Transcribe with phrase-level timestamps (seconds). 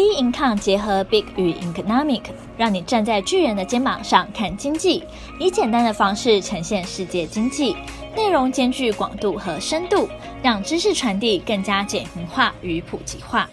[0.00, 2.22] B Income 结合 Big 与 Economic，
[2.56, 5.04] 让你站在巨人的肩膀上看经济，
[5.38, 7.76] 以简单的方式呈现世界经济，
[8.16, 10.08] 内容兼具广度和深度，
[10.42, 13.50] 让知识传递更加简明化与普及化。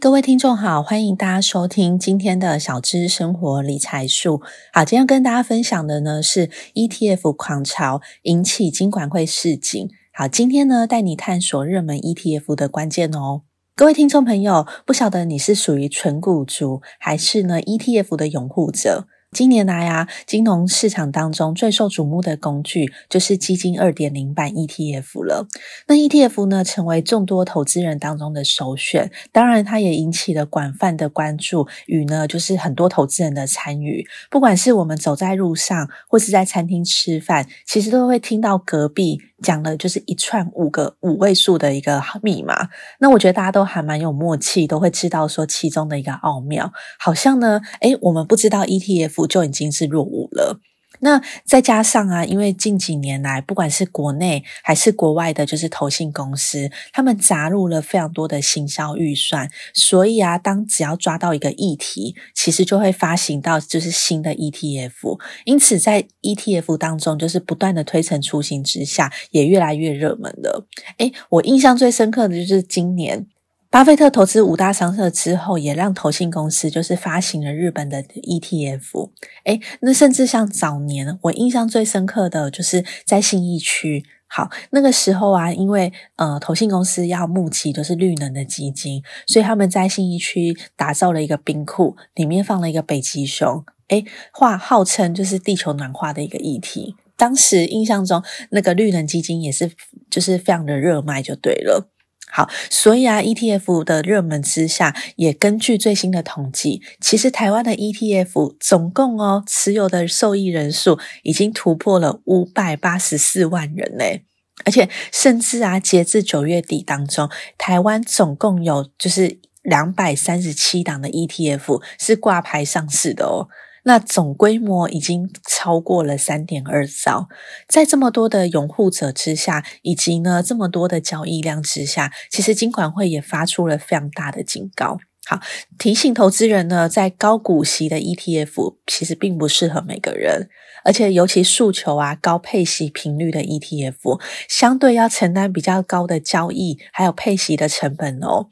[0.00, 4.40] 各位听众好，欢迎大家收听今天的小知生活理财树。
[4.72, 9.90] 好，今天要跟大家分享的呢是 ETF 狂潮引起金管会示警。
[10.12, 13.42] 好，今天呢带你探索热门 ETF 的关键哦。
[13.76, 19.08] 各位听众朋友，不晓得你是属于纯股族，还是呢 ETF 的拥护者？
[19.34, 25.48] 近年来啊，金融市场当中最受瞩目的工具就是基金二点零版 ETF 了。
[25.88, 29.10] 那 ETF 呢，成为众多投资人当中的首选。
[29.32, 34.06] 当然，它也引起了广泛的关注与呢，就是很多投资人的参与。
[34.30, 39.18] 不管是我们走在路上，或是在餐厅吃饭，其实都会听到隔壁。
[39.42, 46.72] 讲的就是一串五个五位数的一个密码，那我觉得大家都还蛮有默契，都会知道说其中的一个奥妙。
[46.98, 50.60] 好像呢，诶，我们不知道 ETF 就已经是落伍了。
[51.00, 65.18] 那再加上啊，因为近几年来，不管是国内还是国外的，就是投信公司，他们砸入了非常多的行销预算，所以啊，当只要抓到一个议题，其实就会发行到就是新的 ETF。
[65.44, 70.66] 因此，在 ETF 当中，就是不断的推陈出新之下，也越来越热门了。
[70.98, 73.26] 诶，我印象最深刻的就是今年。
[73.74, 79.10] 巴菲特投资五大商社之后，也让投信公司就是发行了日本的 ETF。
[79.46, 84.04] 诶，那甚至像早年，我印象最深刻的就是在信义区。
[84.28, 93.64] 好，那个时候啊，因为呃，投信公司要募集就是绿能的基金，所以他们在信义区打造了一个冰库，里面放了一个北极熊。
[93.88, 96.94] 诶，话号称就是地球暖化的一个议题。
[97.16, 99.72] 当时印象中，那个绿能基金也是
[100.08, 101.90] 就是非常的热卖，就对了。
[102.30, 114.24] 好，所以啊，ETF 的热门之下，也根据最新的统计，其实台湾的 ETF 总共哦持有的受益人数已经突破了五百八十四万人嘞，
[114.64, 123.48] 而且甚至啊，截至九月底当中，台湾总共有就是两百三十七档的 ETF 是挂牌上市的哦。
[123.84, 127.28] 那总规模已经超过了三点二兆，
[127.68, 134.98] 在这么多的拥护者之下，以及呢这么多的交易量之下，其实金管会也发出了非常大的警告。
[135.26, 135.40] 好，
[135.78, 140.48] 提醒投资人呢，在高股息的 ETF 其实并不适合每个人，
[140.84, 148.48] 而且尤其诉求啊高配息频率的 ETF，相对要承担比较高的交易还有配息的成本哦。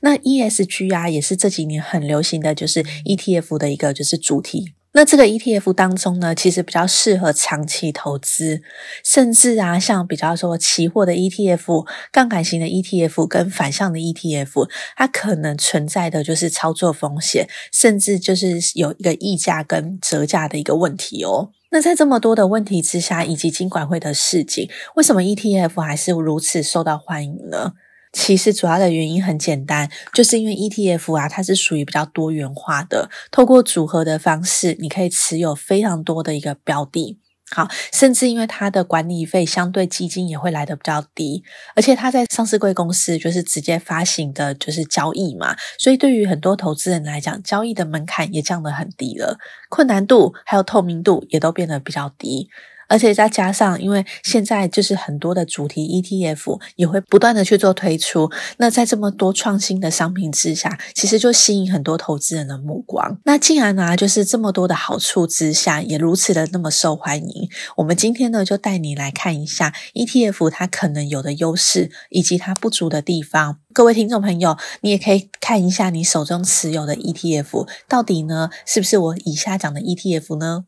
[0.00, 4.74] 那 ESG 啊，也是这几年很流行的就是 ETF 的一个就是主题。
[4.94, 8.60] 那这个 ETF 当中呢，其实比较适合长期投资，
[9.02, 21.52] 甚至啊，像比较说期货的 ETF、杠杆型的 ETF 跟反向的 ETF，它可能存在的就是操作风险，甚至就是有一个溢价跟折价的一个问题哦。
[21.70, 27.72] 那在这么多的问题之下，以及金管会的示警，为什么 ETF 还是如此受到欢迎呢？
[28.12, 37.18] 其实主要的原因很简单，就是因为 ETF 啊，它是属于比较多元化的，透过组合的方式，你可以持有非常多的一个标的。
[37.54, 41.42] 好，甚至因为它的管理费相对基金也会来得比较低，
[41.74, 52.48] 而且它在上市柜公司就是直接发行的，就是交易嘛，所以对于很多投资人来讲，交易的门槛也降得很低了，困难度还有透明度也都变得比较低。
[52.92, 63.18] 而且再加上，因为现在就是很多的主题 ETF 也会不断的去做推出，那在这么多创新的商品之下，其实就吸引很多投资人的目光。
[63.24, 67.48] 那既然呢，就是这么多的好处之下，也如此的那么受欢迎，
[67.78, 73.60] 我们今天呢就带你来看一下 ETF 它可能有的优势以及它不足的地方。
[73.72, 80.66] 各位听众朋友，你也可以看一下你手中持有的 ETF 到底呢是不是我以下讲的 ETF 呢？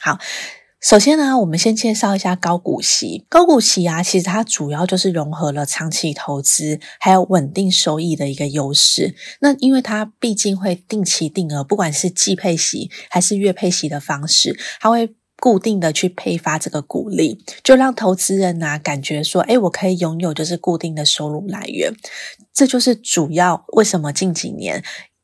[0.00, 0.18] 好。
[0.82, 3.24] 首先呢，我们先介绍一下高股息。
[3.28, 9.14] 高股息啊，其实它主要就是融合了长期投资还有稳定收益的一个优势。
[9.40, 21.92] 那因为它毕竟会定期定额，不管是季配息还是月配息的方式，它会固定的去配发这个股利，就让投资人啊感觉说，诶，我可以拥有就是固定的收入来源。
[22.52, 24.82] 这就是主要为什么近几年。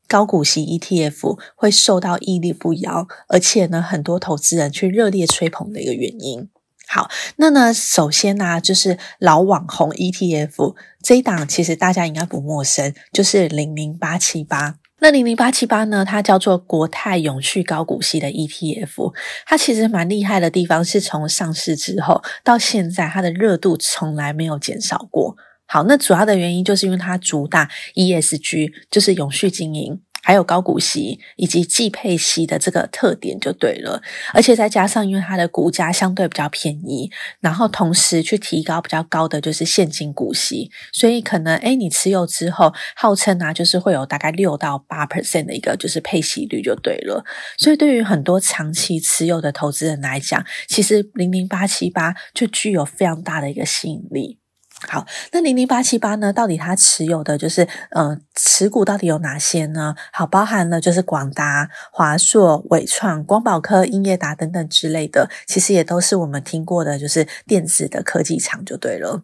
[0.09, 6.49] 高股息 ETF 会受到屹立不摇，而且呢，很多投资人去热烈吹捧的一个原因。
[6.87, 14.75] 好，那呢，首先呢、就是老网红 ETF 这一档，其实大家应该不陌生，就是零零八七八。
[15.01, 19.13] 那零零八七八呢，它叫做国泰永续高股息的 ETF，
[19.45, 25.37] 它其实蛮厉害的地方，是从上市之后到现在，它的热度从来没有减少过。
[25.69, 30.01] 好，那主要的原因就是因为它主打 ESG，就是永续经营。
[30.21, 34.01] 还有高股息以及季配息的这个特点就对了，
[34.33, 47.23] 而且再加上因为它的股价相对比较便宜，然后同时去提高比较高的就是现金股息，所以可能诶你持有之后，号称啊就是会有大概六到八 percent 的一个就是配息率就对了，
[47.57, 54.37] 所以对于很多长期持有的投资人来讲，其实零零八七八就具有非常大的一个吸引力。
[54.87, 56.31] 好，那零零八七八呢？
[56.31, 59.93] 到底它持有的就是呃持股到底有哪些呢？
[60.13, 69.23] 好，包含了就是广达、华硕、伟创、光宝科、英业达等等之类的，其实也都是我们听过的，就是电子的科技厂就对了。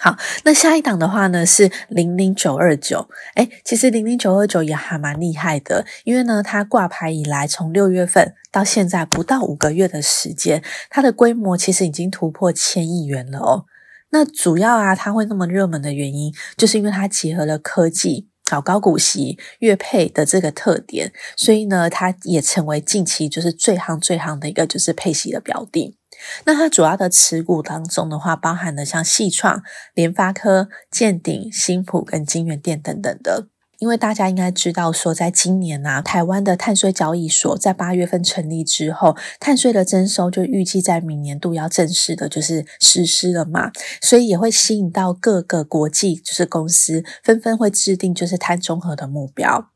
[0.00, 13.66] 好，那下一档的话呢是零零九二九，诶，其实零零九二九也还蛮厉害的，因为呢它挂牌以来，从六月份到现在不到五个月的时间，它的规模其实已经突破千亿元了哦。
[14.12, 25.96] 那主要啊，它会那么热门的原因，就是因为它结合了科技、好高股息、月配的这个特点，所以呢，它也成为近期就是最夯、最夯的一个就是配息的标的。
[26.44, 29.62] 那它主要的持股当中的话，包含了像细创、
[29.94, 33.48] 联发科、建鼎、新普跟金源电等等的。
[33.82, 49.70] 因为大家应该知道，说在今年啊，台湾的碳税交易所，在八月份成立之后，碳税的征收就预计在明年度要正式的，就是实施了嘛，所以也会吸引到各个国际就是公司纷纷会制定就是碳中和的目标。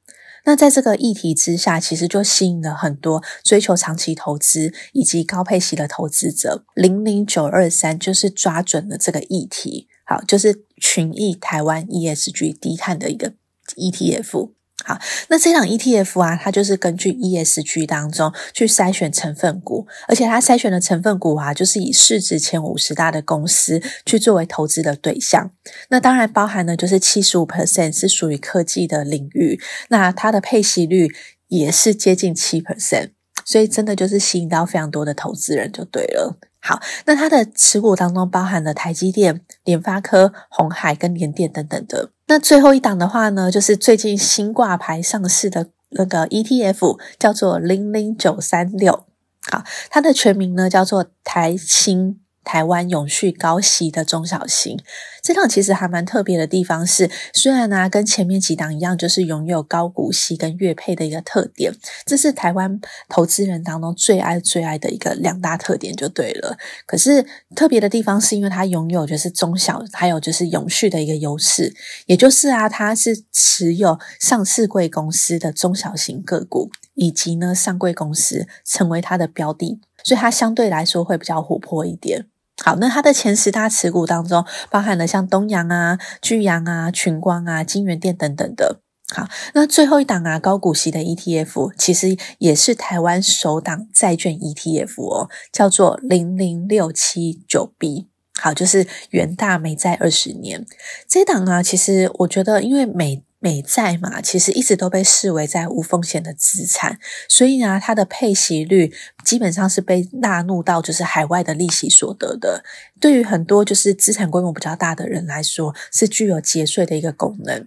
[0.44, 6.64] 那在这个议题之下，其实就吸引了很多追求长期投资以及高配息的投资者。
[6.76, 13.32] 零零九二三就是抓准了这个议题，好，就是群益台湾 ESG 低碳的一个。
[13.76, 14.50] ETF
[14.84, 25.50] 好，那这档 ETF 啊，它就是根据 ESG 当中去筛选成分股，而且它筛选的成分股啊，就是以市值前五十大的公司去作为投资的对象。
[25.88, 31.08] 那当然包含的就是七十五 percent 是属于科技的领域，那它的配息率
[31.48, 33.10] 也是接近七 percent，
[33.44, 36.38] 所以真的就是吸引到非常多的投资人就对了。
[36.66, 42.10] 好，那它的持股当中包含了台积电、联发科、鸿海跟联电等等的。
[42.26, 49.06] 那最后一档的话呢，就是最近新挂牌上市的那个 ETF，叫做零零九三六。
[49.48, 52.18] 好，它的全名呢叫做台清。
[52.46, 54.78] 台湾永续高息的中小型，
[55.20, 61.72] 这档其实还蛮特别的地方是，虽然呢、跟前面几档一样，就是拥有高股息跟月配的一个特点，
[62.04, 66.56] 这是台湾投资人当中最爱最爱的一个两大特点就对了。
[66.86, 67.26] 可是
[67.56, 71.74] 特别的地方是因为它拥有就是中小，还有就是永续的一个优势，
[72.06, 82.26] 也就是啊，它是持有上市贵公司的中小型个股，以及呢上柜公司成为它的标的，所以它相对来说会比较活泼一点。
[82.64, 88.80] 好，那它的前十大持股当中，包含了像东阳啊、巨阳啊、群光啊、金元店等等的。
[89.14, 98.08] 好，那最后一档啊，高股息的 ETF，其实也是台湾首档债券 ETF 哦，叫做零零六七九 B。
[98.40, 100.66] 好，就是元大美债二十年
[101.06, 103.22] 这档啊，其实我觉得，因为美。
[103.38, 106.98] 美债嘛，其实一直都被视为在无风险的资产，
[107.28, 108.92] 所以呢，它的配息率
[109.24, 112.64] 基本上是被纳入到就是海外的利息所得的。
[112.98, 117.66] 对于很多就是资产规模比较大的人来说，是具有节税的一个功能。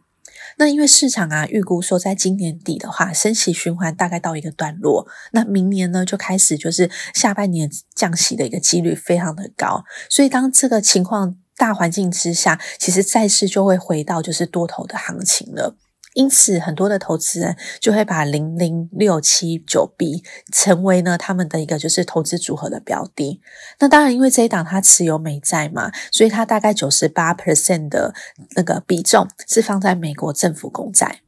[0.58, 11.38] 那因为市场啊预估说，在今年底的话，升息循环大概到一个段落，那明年呢就开始就是下半年降息的一个几率非常的高，所以当这个情况。
[11.60, 15.76] 大环境之下，其实债市就会回到就是多头的行情了。
[16.16, 23.40] 因此，很多的投资人就会把零零六七九 B 成为呢他们的一个就是投资组合的标的。
[23.80, 28.14] 那当然，因为这一档它持有美债嘛，所以它大概九十八 percent 的
[28.56, 31.20] 那个比重是放在美国政府公债。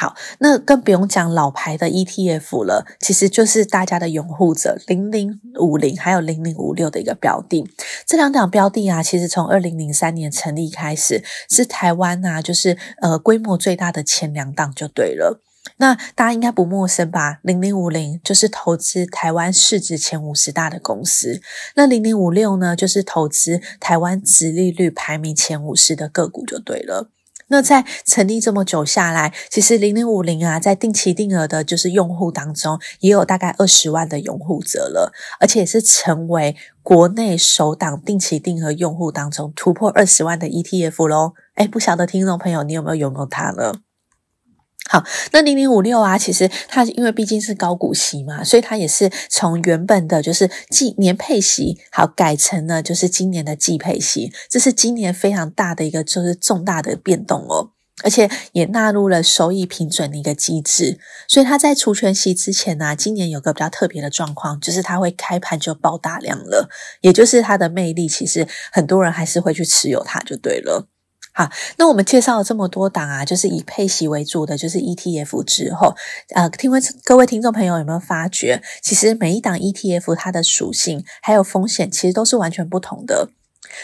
[0.00, 7.68] 好，那更不用讲老牌的 ETF 了，其实就是大家的拥护者零零五零还有零零五六的一个标的。
[8.06, 15.42] 这两档标的啊，其实从二零零三年成立开始，是台湾啊，就是呃规模最大的前两档就对了。
[15.78, 17.40] 那大家应该不陌生吧？
[17.42, 21.40] 零零五零就是投资台湾市值前五十大的公司，
[21.74, 27.10] 那零零五六呢，就是投资台湾殖利率排名前五十的个股就对了。
[27.48, 41.32] 那在成立这么久下来，其实零零五零啊，在定期定额的，就是用户当中，也有大概二十万的拥护者了，而且也是成为国内首档定期定额用户当中突破二十万的 ETF 喽。
[41.54, 43.72] 哎，不晓得听众朋友，你有没有拥有它呢？
[44.90, 66.70] 好，那零零五六啊，其实它因为毕竟是高股息嘛，所以它也是从原本的就是季年配息，好改成了就是今年的季配息，这是今年非常大的一个就是重大的变动哦，而且也纳入了收益平准的一个机制，所以它在除权息之前呢、今年有个比较特别的状况，就是它会开盘就爆大量了，
[67.02, 70.88] 也就是它的魅力，其实很多人还是会去持有它就对了。
[71.38, 75.94] 好，那我们介绍了这么多档啊，就是以配息为主的，就是 ETF 之后，
[76.34, 83.30] 呃，听问各位听众朋友有没有发觉，其实每一档 ETF 它的属性还有风险，其实都是完全不同的。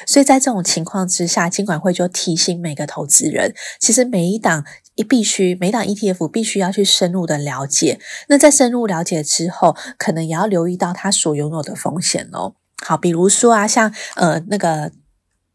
[0.04, 4.64] 所以在这种情况之下，金管会就提醒每个投资人，其实每一档
[4.96, 8.00] 一必须，每一档 ETF 必须要去深入的了解。
[8.26, 12.54] 那在深入了解之后，可能也要留意到它所拥有的风险哦。
[12.84, 14.90] 好，比如说啊，像呃那个。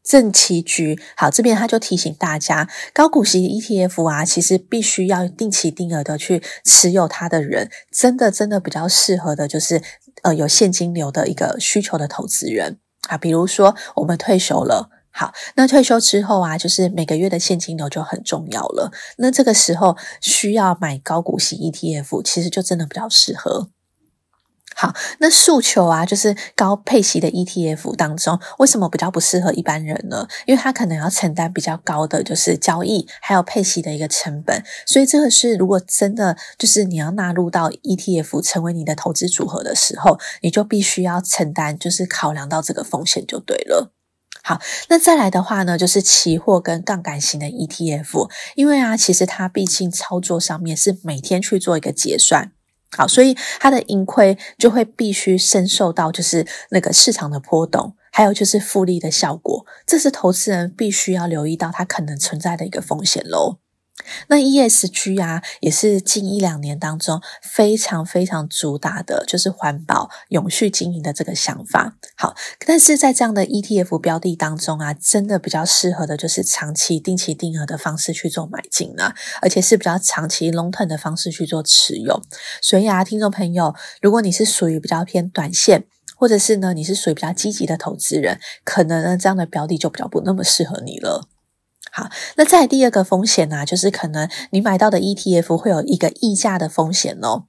[0.03, 9.81] 正期局好，这边他就提醒大家，高股息 ETF 啊，其实必须要定期定额的去持有它的人，真的真的比较适合的，就是
[10.23, 13.17] 呃有现金流的一个需求的投资人啊。
[13.17, 18.91] 比如说我们退休了，好，那退休之后啊，就是每个月的现金流就很重要了。
[19.17, 23.69] 那这个时候需要买高股息 ETF，其实就真的比较适合。
[24.81, 30.25] 好，那诉求啊，就是高配息的 ETF 当中，为什么比较不适合一般人呢？
[30.45, 43.91] 因为他可能要承担比较高的就是交易还有配息的一个成本，所以这个是如果真的就是你要纳入到 ETF 成为你的投资组合的时候，你就必须要承担，就是考量到这个风险就对了。
[44.41, 52.53] 好，那再来的话呢，就是期货跟杠杆型的 ETF，因为啊，其实它毕竟操作上面是每天去做一个结算。
[52.91, 63.59] 好，所以它的盈亏就会必须深受到就是那个市场的波动，还有就是复利的效果，这是投资人必须要留意到它可能存在的一个风险喽。
[64.27, 71.95] 那 ESG 啊，也是近一两年当中非常非常主打的，就是环保、永续经营的这个想法。
[72.15, 82.21] 好，但是在这样的 ETF 标的当中啊，真的比较适合的就是长期定期定额的方式去做买进了，而且是比较长期 long term 的方式去做持有。
[82.61, 91.27] 所以啊，听众朋友，如果你是属于比较偏短线，或者是呢，你是属于比较积极的投资人，可能呢这样的标的就比较不那么适合你了。
[91.91, 97.45] 好，那再第二个风险呢，就是可能你买到的 ETF 会有一个溢价的风险哦。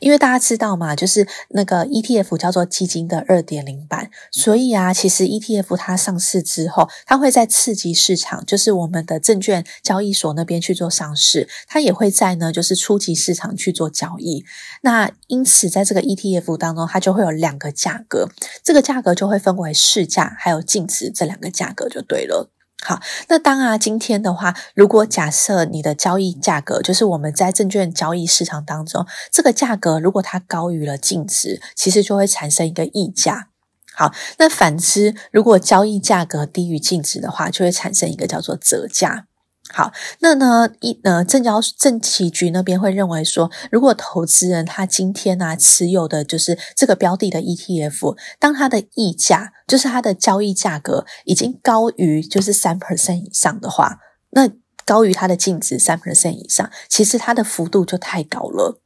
[0.00, 14.44] 因为大家知道嘛，就是那个 ETF 叫做基金的二点零版，所以啊，其实 ETF 它上市之后，它会在次级市场，就是我们的证券交易所那边去做上市，它也会在呢，就是初级市场去做交易。
[14.82, 18.28] 那因此，在这个 ETF 当中，它就会有两个价格，
[18.62, 22.50] 这个价格就会分为市价还有净值这两个价格就对了。
[22.82, 33.48] 好，那当然，今天的话，如果假设你的交易价格，就是我们在证券交易市场当中，这个价格如果它高于了净值，其实就会产生一个溢价。
[33.92, 39.26] 好，那反之，如果交易价格低于净值的话，就会产生一个叫做折价。
[39.72, 53.98] 好，那呢一呃证交证期局那边会认为说，如果投资人他今天呢、啊、持有的就是这个标的的 ETF，当它的溢价就是它的交易价格已经高于就是三 percent 以上的话，
[54.30, 54.50] 那
[54.84, 58.80] 高于它的净值三 percent 以上，其实它的幅度就太高了。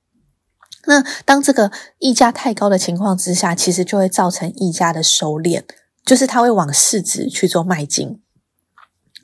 [0.86, 5.62] 那当这个溢价太高的情况之下，其实就会造成溢价的收敛，
[6.04, 8.20] 就是它会往市值去做迈进。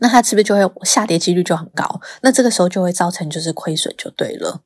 [0.00, 2.00] 那它是不是就会下跌几率就很高？
[2.22, 4.62] 那这个时候就会造成就是亏损就对了。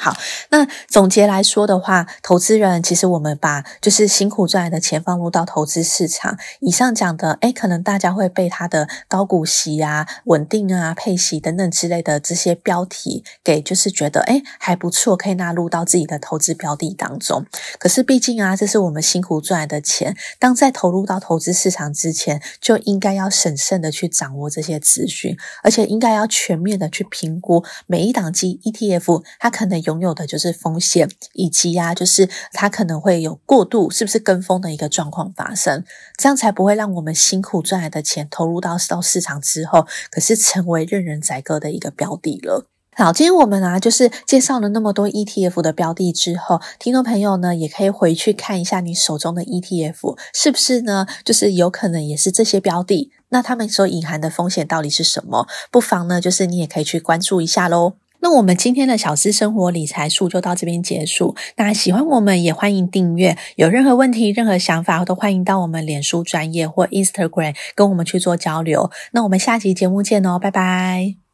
[0.00, 0.16] 好，
[0.50, 17.44] 那总结来说的话，投资人其实我们把就是辛苦赚来的钱放入到投资市场，以上讲的，诶，可能大家会被它的高股息啊、稳定啊、配息等等之类的这些标题给就是觉得，诶，还不错，可以纳入到自己的投资标的当中。
[17.80, 29.87] 可是毕竟啊，这是我们辛苦赚来的钱，当在投入到投资市场之前，就应该要审慎的去掌握这些资讯，而且应该要全面的去评估每一档基 ETF，它可能。
[29.88, 35.82] 拥有的就是风险，以及呀、啊，就是它可能会有过度，是不是跟风的一个状况发生，
[36.18, 42.66] 这样才不会让我们辛苦赚来的钱投入到到市场之后，可是成为任人宰割的一个标的了。
[42.94, 55.46] 好，今天我们啊，就是介绍了那么多 ETF 的标的之后，听众朋友呢，也可以回去看一下你手中的 ETF 是不是呢，就是有可能也是这些标的，那他们所隐含的风险到底是什么？
[55.70, 57.94] 不妨呢，就是你也可以去关注一下喽。
[58.20, 61.36] 那我们今天的小资生活理财术就到这边结束。
[61.56, 68.90] 那喜欢我们也欢迎订阅，有任何问题、任何想法都欢迎到我们脸书专业或 Instagram 跟我们去做交流。
[69.12, 71.27] 那我们下期节目见哦，拜拜。